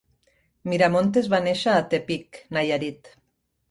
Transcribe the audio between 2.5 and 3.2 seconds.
Nayarit.